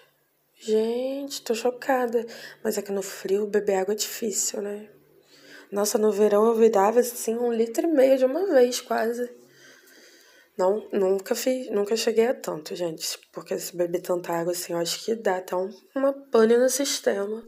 Gente, 0.55 1.41
tô 1.41 1.55
chocada. 1.55 2.25
Mas 2.63 2.77
é 2.77 2.81
que 2.81 2.91
no 2.91 3.01
frio 3.01 3.47
beber 3.47 3.75
água 3.75 3.93
é 3.93 3.97
difícil, 3.97 4.61
né? 4.61 4.89
Nossa, 5.71 5.97
no 5.97 6.11
verão 6.11 6.45
eu 6.47 6.55
virava 6.55 6.99
assim 6.99 7.37
um 7.37 7.51
litro 7.51 7.87
e 7.87 7.91
meio 7.91 8.17
de 8.17 8.25
uma 8.25 8.45
vez, 8.47 8.81
quase. 8.81 9.40
Não, 10.57 10.87
nunca 10.91 11.33
fiz, 11.33 11.69
nunca 11.71 11.95
cheguei 11.95 12.27
a 12.27 12.33
tanto, 12.33 12.75
gente. 12.75 13.17
Porque 13.31 13.57
se 13.57 13.75
beber 13.75 14.01
tanta 14.01 14.33
água 14.33 14.51
assim, 14.51 14.73
eu 14.73 14.79
acho 14.79 15.03
que 15.03 15.15
dá 15.15 15.37
até 15.37 15.55
um, 15.55 15.69
uma 15.95 16.13
pane 16.13 16.57
no 16.57 16.69
sistema. 16.69 17.43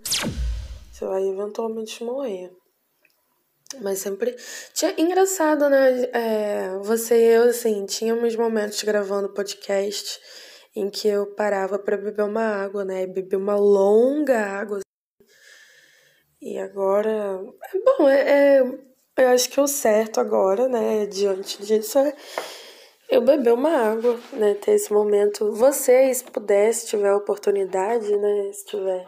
Você 0.92 1.06
vai 1.06 1.24
eventualmente 1.24 2.04
morrer. 2.04 2.52
Mas 3.82 4.00
sempre. 4.00 4.36
Tinha... 4.74 4.94
Engraçado, 4.98 5.70
né? 5.70 6.04
É, 6.14 6.78
você 6.80 7.16
e 7.18 7.36
eu, 7.36 7.44
assim, 7.50 7.86
tínhamos 7.86 8.36
momentos 8.36 8.82
gravando 8.84 9.34
podcast 9.34 10.20
em 10.76 10.90
que 10.90 11.08
eu 11.08 11.28
parava 11.28 11.78
para 11.80 11.98
beber 11.98 12.24
uma 12.24 12.64
água, 12.64 12.86
né? 12.86 13.04
E 13.04 13.08
beber 13.08 13.38
uma 13.38 13.56
longa 13.56 14.40
água. 14.40 14.80
E 16.42 16.58
agora. 16.58 17.40
É 17.74 17.80
bom, 17.80 18.10
é, 18.10 18.58
é, 18.58 18.62
eu 19.18 19.30
acho 19.30 19.50
que 19.50 19.60
o 19.60 19.68
certo 19.68 20.20
agora, 20.20 20.68
né? 20.68 21.06
Diante 21.08 21.64
disso, 21.64 22.00
é 22.00 22.16
eu 23.14 23.22
beber 23.22 23.54
uma 23.54 23.70
água, 23.70 24.20
né? 24.34 24.56
Ter 24.56 24.72
esse 24.72 24.92
momento. 24.92 25.52
Você, 25.54 26.14
se 26.14 26.24
puder, 26.24 26.74
se 26.74 26.88
tiver 26.88 27.14
oportunidade, 27.14 28.16
né? 28.16 28.52
Se 28.52 28.66
tiver 28.66 29.06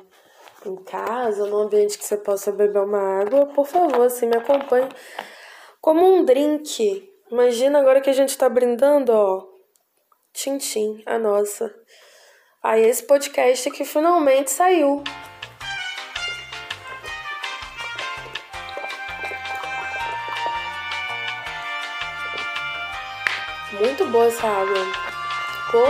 em 0.66 0.76
casa, 0.78 1.46
num 1.46 1.58
ambiente 1.58 1.98
que 1.98 2.06
você 2.06 2.18
possa 2.18 2.52
beber 2.52 2.82
uma 2.84 3.22
água, 3.22 3.46
por 3.48 3.66
favor, 3.66 4.06
assim, 4.06 4.28
me 4.28 4.38
acompanhe. 4.38 4.90
Como 5.82 6.06
um 6.06 6.24
drink. 6.24 7.12
Imagina 7.32 7.80
agora 7.80 8.02
que 8.02 8.10
a 8.10 8.14
gente 8.14 8.38
tá 8.38 8.48
brindando, 8.48 9.12
ó. 9.12 9.48
Tintim, 10.34 11.02
a 11.06 11.18
nossa. 11.18 11.74
Aí 12.62 12.84
esse 12.86 13.04
podcast 13.04 13.70
que 13.72 13.86
finalmente 13.86 14.52
saiu. 14.52 15.04
Muito 23.80 24.06
boa 24.08 24.28
essa 24.28 24.48
água. 24.48 24.74
Pô. 25.72 25.84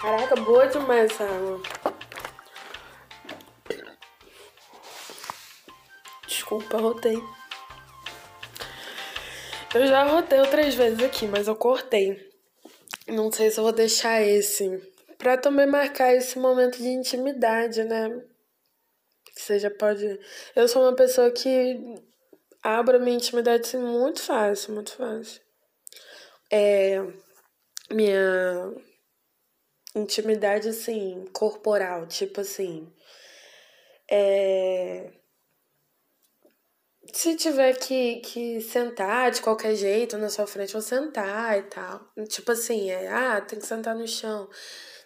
Caraca, 0.00 0.36
boa 0.36 0.66
demais 0.66 1.10
essa 1.10 1.24
água. 1.24 1.62
Desculpa, 6.26 6.76
rotei. 6.76 7.22
Eu 9.74 9.86
já 9.86 10.04
rotei 10.04 10.40
outras 10.40 10.74
vezes 10.74 11.02
aqui, 11.02 11.26
mas 11.26 11.48
eu 11.48 11.56
cortei. 11.56 12.30
Não 13.08 13.32
sei 13.32 13.50
se 13.50 13.58
eu 13.58 13.64
vou 13.64 13.72
deixar 13.72 14.20
esse. 14.20 14.91
Pra 15.22 15.36
também 15.36 15.66
marcar 15.66 16.12
esse 16.12 16.36
momento 16.36 16.78
de 16.78 16.88
intimidade, 16.88 17.84
né? 17.84 18.24
Já 19.56 19.70
pode. 19.70 20.18
Eu 20.56 20.66
sou 20.66 20.82
uma 20.82 20.96
pessoa 20.96 21.30
que 21.30 21.78
abro 22.60 23.00
minha 23.00 23.16
intimidade 23.16 23.62
assim, 23.62 23.78
muito 23.78 24.20
fácil, 24.20 24.74
muito 24.74 24.96
fácil. 24.96 25.40
É. 26.50 27.00
Minha 27.88 28.74
intimidade, 29.94 30.68
assim, 30.68 31.24
corporal, 31.32 32.04
tipo 32.08 32.40
assim. 32.40 32.92
É... 34.10 35.08
Se 37.12 37.36
tiver 37.36 37.78
que, 37.78 38.16
que 38.20 38.60
sentar 38.60 39.30
de 39.30 39.40
qualquer 39.40 39.76
jeito 39.76 40.18
na 40.18 40.28
sua 40.28 40.48
frente, 40.48 40.72
vou 40.72 40.82
sentar 40.82 41.58
e 41.58 41.62
tal. 41.62 42.12
Tipo 42.28 42.52
assim, 42.52 42.90
é, 42.90 43.06
ah, 43.08 43.40
tem 43.40 43.60
que 43.60 43.66
sentar 43.66 43.94
no 43.94 44.08
chão. 44.08 44.48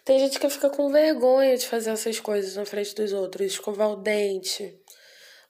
Tem 0.07 0.17
gente 0.17 0.39
que 0.39 0.49
fica 0.49 0.71
com 0.71 0.89
vergonha 0.89 1.55
de 1.55 1.67
fazer 1.67 1.91
essas 1.91 2.19
coisas 2.19 2.55
na 2.55 2.65
frente 2.65 2.95
dos 2.95 3.13
outros, 3.13 3.45
escovar 3.45 3.91
o 3.91 3.97
dente. 3.97 4.75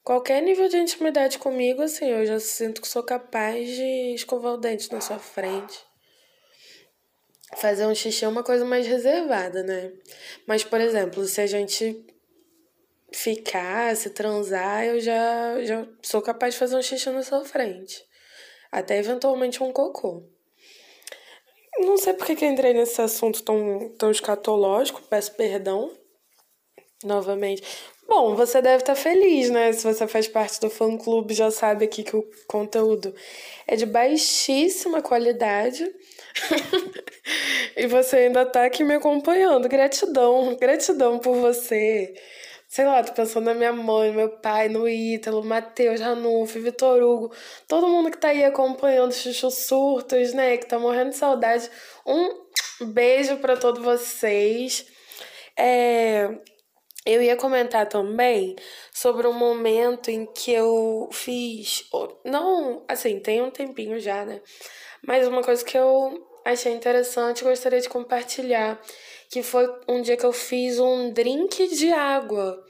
Qualquer 0.03 0.41
nível 0.41 0.67
de 0.67 0.77
intimidade 0.77 1.37
comigo, 1.37 1.81
assim, 1.81 2.09
eu 2.09 2.25
já 2.25 2.39
sinto 2.39 2.81
que 2.81 2.87
sou 2.87 3.03
capaz 3.03 3.69
de 3.69 4.13
escovar 4.15 4.53
o 4.53 4.57
dente 4.57 4.91
na 4.91 4.99
sua 4.99 5.19
frente 5.19 5.87
fazer 7.55 7.85
um 7.85 7.95
xixi 7.95 8.25
é 8.25 8.27
uma 8.27 8.43
coisa 8.43 8.65
mais 8.65 8.85
reservada, 8.85 9.63
né? 9.63 9.93
Mas, 10.45 10.63
por 10.63 10.81
exemplo, 10.81 11.23
se 11.25 11.39
a 11.39 11.47
gente 11.47 12.05
ficar, 13.11 13.95
se 13.95 14.09
transar, 14.09 14.85
eu 14.85 14.99
já, 14.99 15.63
já 15.63 15.87
sou 16.01 16.21
capaz 16.21 16.53
de 16.53 16.59
fazer 16.59 16.75
um 16.75 16.81
xixi 16.81 17.09
na 17.09 17.23
sua 17.23 17.45
frente. 17.45 18.03
Até 18.71 18.97
eventualmente 18.97 19.63
um 19.63 19.71
cocô. 19.71 20.29
Não 21.97 22.03
sei 22.03 22.13
porque 22.13 22.35
que 22.35 22.45
entrei 22.45 22.75
nesse 22.75 23.01
assunto 23.01 23.41
tão, 23.41 23.89
tão 23.97 24.11
escatológico, 24.11 25.01
peço 25.09 25.33
perdão 25.33 25.91
novamente. 27.03 27.63
Bom, 28.07 28.35
você 28.35 28.61
deve 28.61 28.83
estar 28.83 28.93
feliz, 28.93 29.49
né? 29.49 29.73
Se 29.73 29.83
você 29.83 30.07
faz 30.07 30.27
parte 30.27 30.61
do 30.61 30.69
fã 30.69 30.95
clube, 30.95 31.33
já 31.33 31.49
sabe 31.49 31.85
aqui 31.85 32.03
que 32.03 32.15
o 32.15 32.23
conteúdo 32.47 33.15
é 33.65 33.75
de 33.75 33.87
baixíssima 33.87 35.01
qualidade. 35.01 35.91
e 37.75 37.87
você 37.87 38.17
ainda 38.17 38.45
tá 38.45 38.65
aqui 38.65 38.83
me 38.83 38.93
acompanhando. 38.93 39.67
Gratidão, 39.67 40.55
gratidão 40.55 41.17
por 41.17 41.35
você. 41.37 42.13
Sei 42.67 42.85
lá, 42.85 43.01
tô 43.01 43.13
pensando 43.13 43.45
na 43.45 43.53
minha 43.53 43.71
mãe, 43.71 44.11
meu 44.11 44.29
pai, 44.29 44.67
no 44.67 44.89
Ítalo, 44.89 45.43
Matheus, 45.43 46.01
Ranulfo, 46.01 46.59
Vitor 46.59 47.01
Hugo, 47.01 47.33
todo 47.65 47.87
mundo 47.87 48.11
que 48.11 48.17
tá 48.17 48.27
aí 48.27 48.43
acompanhando 48.43 49.13
Chuchu 49.13 49.49
Surtos, 49.49 50.33
né? 50.33 50.57
Que 50.57 50.67
tá 50.67 50.77
morrendo 50.77 51.11
de 51.11 51.15
saudade. 51.15 51.69
Um 52.05 52.29
beijo 52.87 53.37
para 53.37 53.55
todos 53.55 53.81
vocês. 53.81 54.85
É, 55.57 56.29
eu 57.05 57.21
ia 57.23 57.37
comentar 57.37 57.87
também 57.87 58.55
sobre 58.91 59.25
um 59.27 59.33
momento 59.33 60.11
em 60.11 60.25
que 60.25 60.51
eu 60.51 61.07
fiz. 61.13 61.89
Não, 62.25 62.83
assim, 62.85 63.17
tem 63.21 63.41
um 63.41 63.49
tempinho 63.49 63.97
já, 63.97 64.25
né? 64.25 64.41
Mas 65.01 65.25
uma 65.25 65.41
coisa 65.41 65.63
que 65.63 65.77
eu 65.77 66.21
achei 66.43 66.73
interessante 66.73 67.45
gostaria 67.45 67.79
de 67.79 67.87
compartilhar. 67.87 68.77
Que 69.29 69.43
foi 69.43 69.67
um 69.87 70.01
dia 70.01 70.17
que 70.17 70.25
eu 70.25 70.33
fiz 70.33 70.79
um 70.79 71.11
drink 71.11 71.67
de 71.67 71.91
água. 71.91 72.63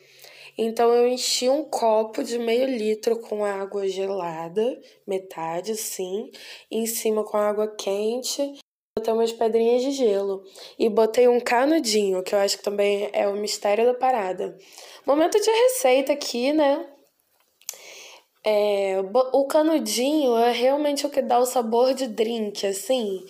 Então 0.57 0.91
eu 0.91 1.07
enchi 1.07 1.47
um 1.47 1.63
copo 1.63 2.23
de 2.23 2.39
meio 2.39 2.65
litro 2.65 3.19
com 3.19 3.45
água 3.45 3.87
gelada, 3.87 4.81
metade 5.05 5.75
sim, 5.75 6.31
em 6.71 6.87
cima 6.87 7.23
com 7.23 7.37
água 7.37 7.67
quente 7.67 8.59
botei 8.97 9.13
umas 9.13 9.31
pedrinhas 9.31 9.83
de 9.83 9.91
gelo 9.91 10.43
e 10.77 10.89
botei 10.89 11.27
um 11.27 11.39
canudinho, 11.39 12.23
que 12.23 12.33
eu 12.33 12.39
acho 12.39 12.57
que 12.57 12.63
também 12.63 13.09
é 13.13 13.27
o 13.27 13.35
mistério 13.35 13.85
da 13.85 13.93
parada. 13.93 14.57
Momento 15.05 15.39
de 15.39 15.49
receita 15.49 16.13
aqui, 16.13 16.51
né? 16.51 16.85
É, 18.43 18.95
o 19.33 19.45
canudinho 19.45 20.35
é 20.37 20.51
realmente 20.51 21.05
o 21.05 21.09
que 21.09 21.21
dá 21.21 21.37
o 21.37 21.45
sabor 21.45 21.93
de 21.93 22.07
drink, 22.07 22.65
assim. 22.65 23.23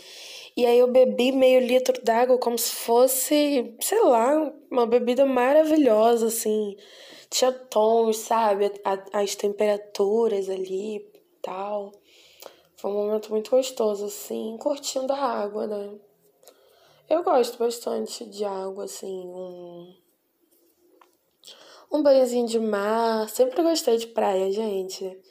E 0.57 0.65
aí 0.65 0.79
eu 0.79 0.87
bebi 0.91 1.31
meio 1.31 1.59
litro 1.59 2.03
d'água 2.03 2.39
como 2.39 2.57
se 2.57 2.71
fosse, 2.71 3.75
sei 3.79 4.01
lá, 4.01 4.51
uma 4.71 4.87
bebida 4.87 5.23
maravilhosa, 5.23 6.29
assim. 6.29 6.75
Tinha 7.29 7.51
tons, 7.51 8.17
sabe? 8.17 8.71
as 9.13 9.35
temperaturas 9.35 10.49
ali 10.49 11.07
tal. 11.43 11.91
Foi 12.75 12.89
um 12.89 12.95
momento 12.95 13.29
muito 13.29 13.51
gostoso, 13.51 14.05
assim, 14.05 14.57
curtindo 14.59 15.13
a 15.13 15.17
água, 15.17 15.67
né? 15.67 15.93
Eu 17.07 17.23
gosto 17.23 17.59
bastante 17.59 18.25
de 18.25 18.43
água, 18.43 18.85
assim, 18.85 19.27
um. 19.27 19.95
Um 21.91 22.01
banhozinho 22.01 22.47
de 22.47 22.59
mar. 22.59 23.29
Sempre 23.29 23.61
gostei 23.61 23.97
de 23.97 24.07
praia, 24.07 24.51
gente. 24.51 25.21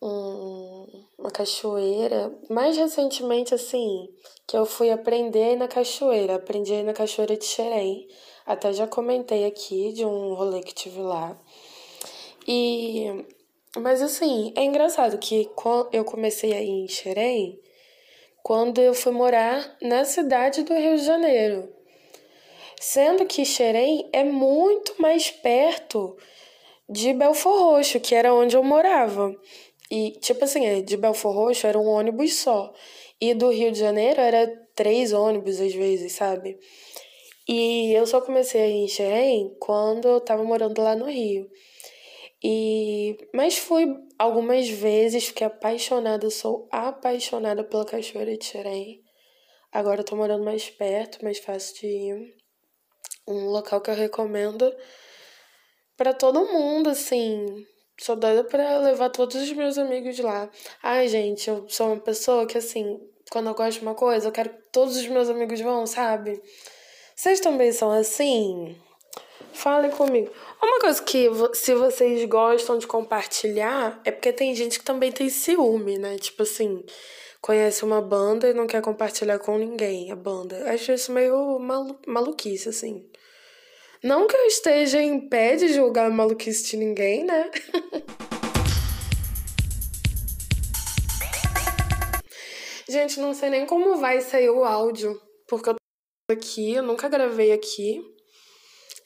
Um, 0.00 1.04
uma 1.18 1.30
cachoeira. 1.30 2.32
Mais 2.48 2.76
recentemente, 2.76 3.54
assim, 3.54 4.08
que 4.46 4.56
eu 4.56 4.64
fui 4.64 4.90
aprender 4.90 5.56
na 5.56 5.68
cachoeira. 5.68 6.36
Aprendi 6.36 6.82
na 6.82 6.92
cachoeira 6.92 7.36
de 7.36 7.44
Xerém. 7.44 8.06
Até 8.46 8.72
já 8.72 8.86
comentei 8.86 9.44
aqui 9.44 9.92
de 9.92 10.04
um 10.04 10.34
rolê 10.34 10.60
que 10.62 10.74
tive 10.74 11.00
lá. 11.00 11.38
E. 12.46 13.26
Mas 13.76 14.00
assim, 14.00 14.52
é 14.56 14.64
engraçado 14.64 15.18
que 15.18 15.50
eu 15.92 16.04
comecei 16.04 16.52
aí 16.54 16.68
em 16.68 16.88
Xerém 16.88 17.60
quando 18.42 18.80
eu 18.80 18.94
fui 18.94 19.12
morar 19.12 19.76
na 19.82 20.06
cidade 20.06 20.62
do 20.62 20.72
Rio 20.72 20.96
de 20.96 21.04
Janeiro. 21.04 21.68
Sendo 22.80 23.26
que 23.26 23.44
Xerém 23.44 24.08
é 24.10 24.24
muito 24.24 24.94
mais 25.02 25.30
perto 25.30 26.16
de 26.88 27.12
Belfor 27.12 27.60
Roxo, 27.60 28.00
que 28.00 28.14
era 28.14 28.32
onde 28.32 28.56
eu 28.56 28.64
morava. 28.64 29.36
E, 29.90 30.12
tipo 30.20 30.44
assim, 30.44 30.66
é, 30.66 30.82
de 30.82 30.96
Belfor 30.96 31.34
Roxo 31.34 31.66
era 31.66 31.78
um 31.78 31.86
ônibus 31.86 32.34
só. 32.34 32.72
E 33.20 33.34
do 33.34 33.50
Rio 33.50 33.72
de 33.72 33.78
Janeiro 33.78 34.20
era 34.20 34.46
três 34.74 35.12
ônibus 35.12 35.60
às 35.60 35.74
vezes, 35.74 36.12
sabe? 36.12 36.58
E 37.48 37.92
eu 37.94 38.06
só 38.06 38.20
comecei 38.20 38.60
a 38.60 38.68
ir 38.68 38.84
em 38.84 38.88
Xerém 38.88 39.56
quando 39.58 40.06
eu 40.06 40.20
tava 40.20 40.44
morando 40.44 40.82
lá 40.82 40.94
no 40.94 41.06
Rio. 41.06 41.48
E 42.42 43.16
mas 43.34 43.56
fui 43.58 43.86
algumas 44.18 44.68
vezes, 44.68 45.26
fiquei 45.28 45.46
apaixonada, 45.46 46.30
sou 46.30 46.68
apaixonada 46.70 47.64
pela 47.64 47.86
Cachoeira 47.86 48.36
de 48.36 48.44
Xerém. 48.44 49.02
Agora 49.72 50.00
eu 50.00 50.04
tô 50.04 50.14
morando 50.14 50.44
mais 50.44 50.68
perto, 50.70 51.24
mais 51.24 51.38
fácil 51.38 51.80
de 51.80 51.86
ir. 51.86 52.36
Um 53.26 53.46
local 53.46 53.80
que 53.80 53.90
eu 53.90 53.94
recomendo 53.94 54.70
para 55.96 56.14
todo 56.14 56.52
mundo, 56.52 56.90
assim. 56.90 57.44
Sou 58.00 58.14
doida 58.14 58.44
pra 58.44 58.78
levar 58.78 59.10
todos 59.10 59.34
os 59.34 59.52
meus 59.52 59.76
amigos 59.76 60.18
lá. 60.20 60.48
Ai, 60.82 61.08
gente, 61.08 61.48
eu 61.50 61.68
sou 61.68 61.88
uma 61.88 62.00
pessoa 62.00 62.46
que, 62.46 62.56
assim, 62.56 63.00
quando 63.30 63.48
eu 63.48 63.54
gosto 63.54 63.78
de 63.78 63.84
uma 63.84 63.94
coisa, 63.94 64.28
eu 64.28 64.32
quero 64.32 64.50
que 64.50 64.58
todos 64.72 64.96
os 64.96 65.06
meus 65.08 65.28
amigos 65.28 65.60
vão, 65.60 65.84
sabe? 65.86 66.40
Vocês 67.16 67.40
também 67.40 67.72
são 67.72 67.90
assim? 67.90 68.76
Falem 69.52 69.90
comigo. 69.90 70.30
Uma 70.62 70.78
coisa 70.78 71.02
que, 71.02 71.28
se 71.52 71.74
vocês 71.74 72.24
gostam 72.26 72.78
de 72.78 72.86
compartilhar, 72.86 74.00
é 74.04 74.12
porque 74.12 74.32
tem 74.32 74.54
gente 74.54 74.78
que 74.78 74.84
também 74.84 75.10
tem 75.10 75.28
ciúme, 75.28 75.98
né? 75.98 76.16
Tipo 76.18 76.44
assim, 76.44 76.84
conhece 77.40 77.84
uma 77.84 78.00
banda 78.00 78.48
e 78.48 78.54
não 78.54 78.68
quer 78.68 78.80
compartilhar 78.80 79.40
com 79.40 79.58
ninguém 79.58 80.12
a 80.12 80.16
banda. 80.16 80.72
Acho 80.72 80.92
isso 80.92 81.10
meio 81.10 81.58
malu 81.58 81.98
maluquice, 82.06 82.68
assim. 82.68 83.04
Não 84.02 84.26
que 84.28 84.36
eu 84.36 84.46
esteja 84.46 85.02
em 85.02 85.28
pé 85.28 85.56
de 85.56 85.72
julgar 85.72 86.08
maluquice 86.08 86.70
de 86.70 86.76
ninguém, 86.76 87.24
né? 87.24 87.50
Gente, 92.88 93.18
não 93.18 93.34
sei 93.34 93.50
nem 93.50 93.66
como 93.66 93.96
vai 93.96 94.20
sair 94.20 94.50
o 94.50 94.64
áudio, 94.64 95.20
porque 95.48 95.70
eu 95.70 95.74
tô 95.74 95.80
aqui, 96.32 96.74
eu 96.74 96.82
nunca 96.82 97.08
gravei 97.08 97.50
aqui. 97.52 98.00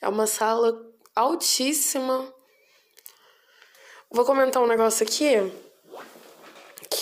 É 0.00 0.08
uma 0.08 0.26
sala 0.26 0.78
altíssima. 1.16 2.30
Vou 4.11 4.26
comentar 4.26 4.62
um 4.62 4.66
negócio 4.66 5.06
aqui 5.06 5.37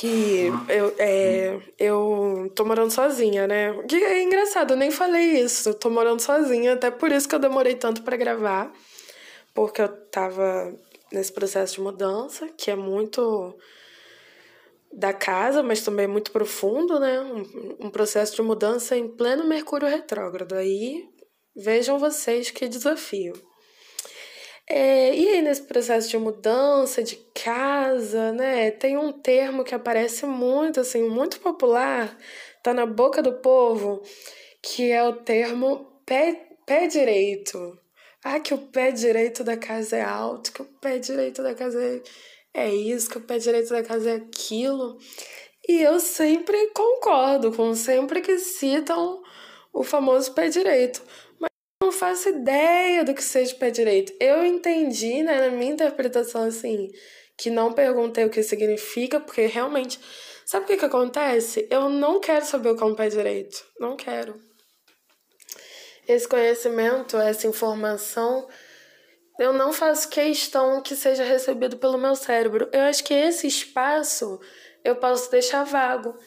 que 0.00 0.46
eu, 0.68 0.94
é, 0.98 1.60
eu 1.78 2.50
tô 2.54 2.64
morando 2.64 2.90
sozinha, 2.90 3.46
né? 3.46 3.70
Que 3.86 3.96
é 3.96 4.22
engraçado, 4.22 4.72
eu 4.72 4.76
nem 4.76 4.90
falei 4.90 5.42
isso. 5.42 5.74
tô 5.74 5.90
morando 5.90 6.20
sozinha, 6.20 6.72
até 6.72 6.90
por 6.90 7.12
isso 7.12 7.28
que 7.28 7.34
eu 7.34 7.38
demorei 7.38 7.74
tanto 7.74 8.02
para 8.02 8.16
gravar. 8.16 8.72
Porque 9.52 9.82
eu 9.82 9.88
tava 10.06 10.74
nesse 11.12 11.32
processo 11.32 11.74
de 11.74 11.80
mudança, 11.82 12.48
que 12.56 12.70
é 12.70 12.76
muito 12.76 13.54
da 14.90 15.12
casa, 15.12 15.62
mas 15.62 15.82
também 15.82 16.06
muito 16.06 16.30
profundo, 16.32 16.98
né? 16.98 17.20
Um, 17.20 17.86
um 17.86 17.90
processo 17.90 18.34
de 18.34 18.42
mudança 18.42 18.96
em 18.96 19.06
pleno 19.06 19.44
Mercúrio 19.44 19.86
retrógrado. 19.86 20.54
Aí 20.54 21.06
Vejam 21.54 21.98
vocês 21.98 22.50
que 22.50 22.68
desafio. 22.68 23.34
É, 24.72 25.12
e 25.16 25.28
aí, 25.28 25.42
nesse 25.42 25.62
processo 25.62 26.08
de 26.08 26.16
mudança 26.16 27.02
de 27.02 27.16
casa, 27.34 28.30
né, 28.32 28.70
tem 28.70 28.96
um 28.96 29.10
termo 29.10 29.64
que 29.64 29.74
aparece 29.74 30.24
muito, 30.26 30.78
assim, 30.78 31.02
muito 31.08 31.40
popular, 31.40 32.16
tá 32.62 32.72
na 32.72 32.86
boca 32.86 33.20
do 33.20 33.32
povo, 33.32 34.00
que 34.62 34.92
é 34.92 35.02
o 35.02 35.12
termo 35.12 36.00
pé, 36.06 36.54
pé 36.64 36.86
direito. 36.86 37.76
Ah, 38.22 38.38
que 38.38 38.54
o 38.54 38.58
pé 38.58 38.92
direito 38.92 39.42
da 39.42 39.56
casa 39.56 39.96
é 39.96 40.02
alto, 40.02 40.52
que 40.52 40.62
o 40.62 40.66
pé 40.80 41.00
direito 41.00 41.42
da 41.42 41.52
casa 41.52 41.82
é, 41.82 42.00
é 42.54 42.72
isso, 42.72 43.10
que 43.10 43.18
o 43.18 43.22
pé 43.22 43.38
direito 43.38 43.70
da 43.70 43.82
casa 43.82 44.10
é 44.10 44.14
aquilo. 44.16 44.98
E 45.68 45.82
eu 45.82 45.98
sempre 45.98 46.68
concordo 46.68 47.50
com 47.52 47.74
sempre 47.74 48.20
que 48.20 48.38
citam 48.38 49.20
o 49.72 49.82
famoso 49.82 50.32
pé 50.32 50.48
direito 50.48 51.02
não 51.82 51.90
faço 51.90 52.28
ideia 52.28 53.02
do 53.02 53.14
que 53.14 53.22
seja 53.22 53.54
pé 53.54 53.70
direito. 53.70 54.12
Eu 54.20 54.44
entendi, 54.44 55.22
né, 55.22 55.48
na 55.48 55.56
minha 55.56 55.72
interpretação, 55.72 56.44
assim, 56.44 56.90
que 57.38 57.48
não 57.48 57.72
perguntei 57.72 58.24
o 58.24 58.30
que 58.30 58.42
significa, 58.42 59.18
porque 59.18 59.46
realmente. 59.46 59.98
Sabe 60.44 60.64
o 60.64 60.68
que, 60.68 60.76
que 60.76 60.84
acontece? 60.84 61.66
Eu 61.70 61.88
não 61.88 62.20
quero 62.20 62.44
saber 62.44 62.70
o 62.70 62.76
que 62.76 62.82
é 62.82 62.86
um 62.86 62.94
pé 62.94 63.08
direito. 63.08 63.64
Não 63.78 63.96
quero. 63.96 64.34
Esse 66.06 66.28
conhecimento, 66.28 67.16
essa 67.16 67.46
informação, 67.46 68.48
eu 69.38 69.52
não 69.52 69.72
faço 69.72 70.08
questão 70.08 70.82
que 70.82 70.96
seja 70.96 71.22
recebido 71.24 71.78
pelo 71.78 71.96
meu 71.96 72.14
cérebro. 72.14 72.68
Eu 72.72 72.82
acho 72.82 73.04
que 73.04 73.14
esse 73.14 73.46
espaço 73.46 74.40
eu 74.84 74.96
posso 74.96 75.30
deixar 75.30 75.64
vago. 75.64 76.18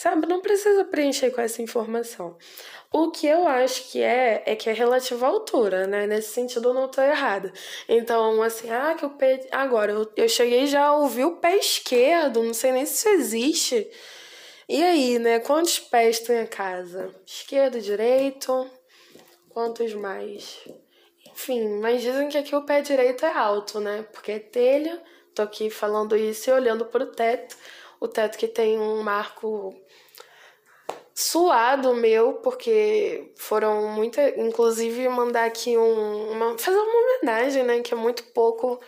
Sabe? 0.00 0.26
Não 0.26 0.40
precisa 0.40 0.82
preencher 0.86 1.30
com 1.30 1.42
essa 1.42 1.60
informação. 1.60 2.38
O 2.90 3.10
que 3.10 3.26
eu 3.26 3.46
acho 3.46 3.90
que 3.90 4.00
é, 4.00 4.42
é 4.46 4.56
que 4.56 4.70
é 4.70 4.72
relativo 4.72 5.26
à 5.26 5.28
altura, 5.28 5.86
né? 5.86 6.06
Nesse 6.06 6.30
sentido 6.30 6.70
eu 6.70 6.74
não 6.74 6.88
tô 6.88 7.02
errada. 7.02 7.52
Então, 7.86 8.42
assim, 8.42 8.70
ah, 8.70 8.94
que 8.98 9.04
o 9.04 9.10
pé. 9.10 9.46
Agora, 9.52 9.92
eu, 9.92 10.10
eu 10.16 10.26
cheguei 10.26 10.66
já 10.66 10.86
a 10.86 10.96
ouvir 10.96 11.26
o 11.26 11.36
pé 11.36 11.58
esquerdo, 11.58 12.42
não 12.42 12.54
sei 12.54 12.72
nem 12.72 12.86
se 12.86 12.94
isso 12.94 13.08
existe. 13.10 13.90
E 14.66 14.82
aí, 14.82 15.18
né? 15.18 15.38
Quantos 15.38 15.78
pés 15.78 16.18
tem 16.20 16.38
a 16.38 16.46
casa? 16.46 17.14
Esquerdo, 17.26 17.78
direito? 17.78 18.70
Quantos 19.50 19.92
mais? 19.92 20.66
Enfim, 21.30 21.78
mas 21.78 22.00
dizem 22.00 22.30
que 22.30 22.38
aqui 22.38 22.56
o 22.56 22.64
pé 22.64 22.80
direito 22.80 23.26
é 23.26 23.36
alto, 23.36 23.78
né? 23.78 24.06
Porque 24.10 24.32
é 24.32 24.38
telha. 24.38 24.98
Tô 25.34 25.42
aqui 25.42 25.68
falando 25.68 26.16
isso 26.16 26.48
e 26.48 26.52
olhando 26.54 26.86
pro 26.86 27.04
teto. 27.04 27.54
O 28.00 28.08
teto 28.08 28.38
que 28.38 28.48
tem 28.48 28.78
um 28.78 29.02
marco 29.02 29.74
suado 31.14 31.94
meu, 31.94 32.34
porque 32.34 33.32
foram 33.36 33.88
muita. 33.88 34.40
Inclusive, 34.40 35.08
mandar 35.08 35.44
aqui 35.44 35.76
um, 35.76 36.32
uma. 36.32 36.58
fazer 36.58 36.78
uma 36.78 37.18
homenagem, 37.18 37.62
né? 37.62 37.80
Que 37.80 37.92
é 37.92 37.96
muito 37.96 38.24
pouco 38.32 38.80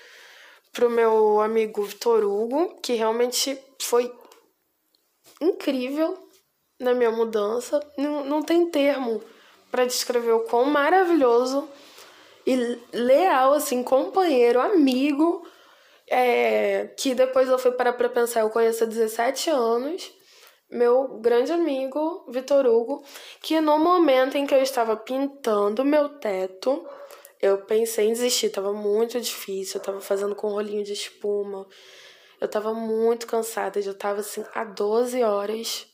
pro 0.72 0.88
meu 0.88 1.40
amigo 1.40 1.82
Vitor 1.82 2.24
Hugo, 2.24 2.80
que 2.82 2.94
realmente 2.94 3.58
foi 3.80 4.10
incrível 5.40 6.16
na 6.80 6.94
minha 6.94 7.10
mudança. 7.10 7.80
Não, 7.98 8.24
não 8.24 8.42
tem 8.42 8.70
termo 8.70 9.22
para 9.70 9.84
descrever 9.84 10.32
o 10.32 10.40
quão 10.40 10.64
maravilhoso 10.64 11.68
e 12.46 12.56
leal, 12.92 13.54
assim, 13.54 13.82
companheiro, 13.82 14.60
amigo, 14.60 15.46
é, 16.12 16.88
que 16.96 17.14
depois 17.14 17.48
eu 17.48 17.58
fui 17.58 17.72
parar 17.72 17.94
pra 17.94 18.08
pensar, 18.08 18.40
eu 18.40 18.50
conheço 18.50 18.84
há 18.84 18.86
17 18.86 19.50
anos 19.50 20.12
meu 20.72 21.18
grande 21.20 21.52
amigo 21.52 22.24
Vitor 22.28 22.66
Hugo, 22.66 23.04
que 23.42 23.60
no 23.60 23.78
momento 23.78 24.36
em 24.36 24.46
que 24.46 24.54
eu 24.54 24.62
estava 24.62 24.96
pintando 24.96 25.84
meu 25.84 26.08
teto, 26.18 26.88
eu 27.40 27.58
pensei 27.66 28.08
em 28.08 28.12
desistir, 28.12 28.48
tava 28.48 28.72
muito 28.72 29.20
difícil, 29.20 29.78
eu 29.78 29.84
tava 29.84 30.00
fazendo 30.00 30.34
com 30.34 30.48
um 30.48 30.52
rolinho 30.52 30.82
de 30.82 30.94
espuma. 30.94 31.66
Eu 32.40 32.48
tava 32.48 32.72
muito 32.72 33.26
cansada, 33.26 33.78
eu 33.78 33.94
tava 33.94 34.20
assim 34.20 34.44
há 34.54 34.64
12 34.64 35.22
horas 35.22 35.86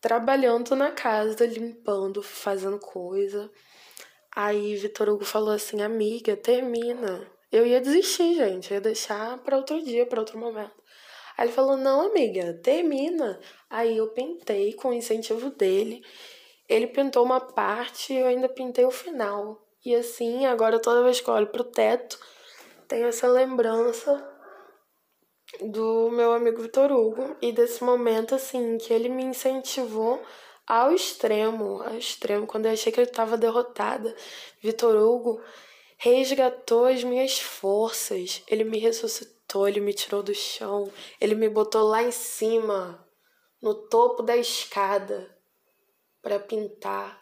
trabalhando 0.00 0.76
na 0.76 0.92
casa, 0.92 1.46
limpando, 1.46 2.22
fazendo 2.22 2.78
coisa. 2.78 3.50
Aí 4.34 4.76
Vitor 4.76 5.08
Hugo 5.08 5.24
falou 5.24 5.54
assim: 5.54 5.82
"Amiga, 5.82 6.36
termina". 6.36 7.26
Eu 7.50 7.66
ia 7.66 7.80
desistir, 7.80 8.34
gente, 8.34 8.70
eu 8.70 8.76
ia 8.76 8.80
deixar 8.80 9.38
para 9.38 9.56
outro 9.56 9.82
dia, 9.82 10.06
para 10.06 10.20
outro 10.20 10.38
momento. 10.38 10.80
Aí 11.36 11.46
ele 11.46 11.52
falou: 11.52 11.76
Não, 11.76 12.02
amiga, 12.02 12.54
termina. 12.62 13.40
Aí 13.68 13.96
eu 13.96 14.08
pintei 14.08 14.72
com 14.74 14.88
o 14.88 14.92
incentivo 14.92 15.50
dele. 15.50 16.04
Ele 16.68 16.86
pintou 16.86 17.24
uma 17.24 17.40
parte 17.40 18.12
e 18.12 18.18
eu 18.18 18.26
ainda 18.26 18.48
pintei 18.48 18.84
o 18.84 18.90
final. 18.90 19.60
E 19.84 19.94
assim, 19.94 20.46
agora 20.46 20.78
toda 20.78 21.02
vez 21.02 21.20
que 21.20 21.28
eu 21.28 21.34
olho 21.34 21.46
pro 21.48 21.64
teto, 21.64 22.18
tenho 22.86 23.06
essa 23.06 23.26
lembrança 23.26 24.28
do 25.60 26.10
meu 26.10 26.32
amigo 26.32 26.62
Vitor 26.62 26.92
Hugo 26.92 27.36
e 27.42 27.50
desse 27.50 27.82
momento 27.82 28.34
assim 28.34 28.78
que 28.78 28.92
ele 28.92 29.08
me 29.08 29.24
incentivou 29.24 30.22
ao 30.66 30.92
extremo, 30.92 31.82
ao 31.82 31.96
extremo, 31.96 32.46
quando 32.46 32.66
eu 32.66 32.72
achei 32.72 32.92
que 32.92 33.00
eu 33.00 33.04
estava 33.04 33.36
derrotada, 33.36 34.14
Vitor 34.62 34.94
Hugo 34.94 35.42
resgatou 36.02 36.86
as 36.86 37.04
minhas 37.04 37.38
forças, 37.38 38.42
ele 38.48 38.64
me 38.64 38.78
ressuscitou, 38.78 39.68
ele 39.68 39.80
me 39.80 39.92
tirou 39.92 40.22
do 40.22 40.34
chão, 40.34 40.90
ele 41.20 41.34
me 41.34 41.46
botou 41.46 41.82
lá 41.82 42.02
em 42.02 42.10
cima, 42.10 43.06
no 43.60 43.74
topo 43.74 44.22
da 44.22 44.34
escada, 44.34 45.36
para 46.22 46.40
pintar 46.40 47.20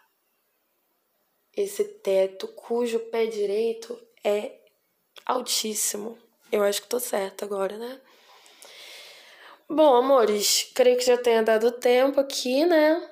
esse 1.57 1.83
teto 1.85 2.47
cujo 2.47 3.01
pé 3.11 3.27
direito 3.27 4.01
é 4.23 4.61
altíssimo. 5.27 6.17
Eu 6.53 6.63
acho 6.63 6.83
que 6.83 6.89
tô 6.89 7.01
certa 7.01 7.45
agora, 7.45 7.77
né? 7.77 8.01
Bom, 9.69 9.97
amores, 9.97 10.71
creio 10.73 10.97
que 10.97 11.05
já 11.05 11.19
tenha 11.19 11.43
dado 11.43 11.73
tempo 11.73 12.21
aqui, 12.21 12.65
né? 12.65 13.11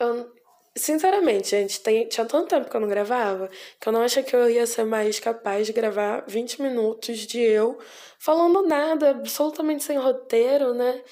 Eu, 0.00 0.34
sinceramente, 0.76 1.50
gente, 1.50 1.80
tem, 1.80 2.08
tinha 2.08 2.26
tanto 2.26 2.48
tempo 2.48 2.68
que 2.68 2.76
eu 2.76 2.80
não 2.80 2.88
gravava 2.88 3.48
que 3.80 3.88
eu 3.88 3.92
não 3.92 4.02
achei 4.02 4.22
que 4.22 4.34
eu 4.34 4.50
ia 4.50 4.66
ser 4.66 4.84
mais 4.84 5.20
capaz 5.20 5.66
de 5.66 5.72
gravar 5.72 6.24
20 6.26 6.62
minutos 6.62 7.18
de 7.18 7.40
eu 7.40 7.78
falando 8.18 8.66
nada, 8.66 9.10
absolutamente 9.10 9.84
sem 9.84 9.98
roteiro, 9.98 10.74
né? 10.74 11.02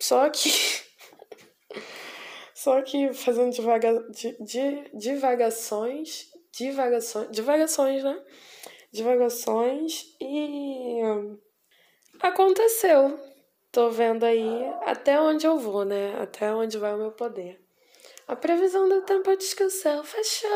Só 0.00 0.28
que. 0.30 0.50
Só 2.54 2.82
que 2.82 3.12
fazendo 3.12 3.54
devaga, 3.54 4.02
de, 4.10 4.36
de, 4.42 4.90
divagações. 4.94 6.26
Divagações. 6.52 7.30
Divagações, 7.30 8.02
né? 8.02 8.20
Divagações 8.92 10.04
e. 10.20 11.00
Aconteceu. 12.20 13.20
Tô 13.70 13.90
vendo 13.90 14.24
aí 14.24 14.64
até 14.84 15.20
onde 15.20 15.46
eu 15.46 15.58
vou, 15.58 15.84
né? 15.84 16.18
Até 16.20 16.52
onde 16.54 16.78
vai 16.78 16.94
o 16.94 16.98
meu 16.98 17.12
poder. 17.12 17.65
A 18.26 18.34
previsão 18.34 18.88
do 18.88 19.02
tempo 19.02 19.30
é 19.30 19.36
descansar. 19.36 20.02
Fechou! 20.02 20.50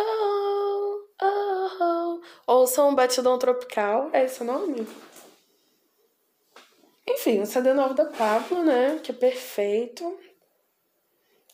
Oh, 1.23 1.69
oh. 1.81 2.21
Ouçam 2.47 2.89
um 2.89 2.95
Batidão 2.95 3.39
Tropical. 3.39 4.11
É 4.13 4.25
esse 4.25 4.43
o 4.43 4.45
nome? 4.45 4.87
Enfim, 7.07 7.41
o 7.41 7.47
CD 7.47 7.73
novo 7.73 7.95
da 7.95 8.07
Pablo, 8.07 8.65
né? 8.65 8.99
Que 9.03 9.13
é 9.13 9.15
perfeito. 9.15 10.19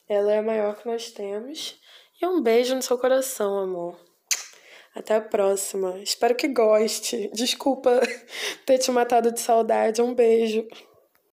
Ela 0.08 0.32
é 0.32 0.38
a 0.38 0.42
maior 0.42 0.76
que 0.76 0.86
nós 0.86 1.10
temos. 1.10 1.78
E 2.20 2.26
um 2.26 2.40
beijo 2.40 2.74
no 2.74 2.82
seu 2.82 2.96
coração, 2.96 3.58
amor. 3.58 3.98
Até 4.94 5.16
a 5.16 5.20
próxima. 5.20 5.98
Espero 5.98 6.34
que 6.34 6.48
goste. 6.48 7.30
Desculpa 7.34 8.00
ter 8.64 8.78
te 8.78 8.90
matado 8.90 9.30
de 9.30 9.40
saudade. 9.40 10.00
Um 10.00 10.14
beijo. 10.14 10.66